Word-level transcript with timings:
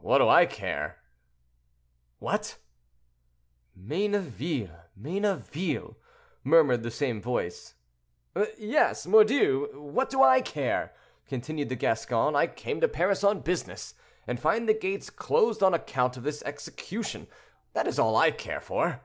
"What 0.00 0.16
do 0.16 0.30
I 0.30 0.46
care?" 0.46 1.00
"What!" 2.18 2.56
"Mayneville! 3.76 4.84
Mayneville!" 4.96 5.96
murmured 6.42 6.82
the 6.82 6.90
same 6.90 7.20
voice. 7.20 7.74
"Yes, 8.56 9.06
mordieu! 9.06 9.68
what 9.78 10.08
do 10.08 10.22
I 10.22 10.40
care?" 10.40 10.94
continued 11.26 11.68
the 11.68 11.76
Gascon, 11.76 12.34
"I 12.34 12.46
came 12.46 12.80
to 12.80 12.88
Paris 12.88 13.22
on 13.22 13.40
business, 13.42 13.92
and 14.26 14.40
find 14.40 14.66
the 14.66 14.72
gates 14.72 15.10
closed 15.10 15.62
on 15.62 15.74
account 15.74 16.16
of 16.16 16.22
this 16.22 16.42
execution—that 16.44 17.86
is 17.86 17.98
all 17.98 18.16
I 18.16 18.30
care 18.30 18.60
for." 18.62 19.02